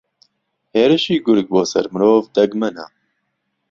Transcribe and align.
ھێرشی 0.75 1.17
گورگ 1.25 1.47
بۆسەر 1.53 1.85
مرۆڤ 1.93 2.23
دەگمەنە 2.35 2.85